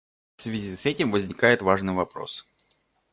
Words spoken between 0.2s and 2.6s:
В связи с этим возникает важный вопрос.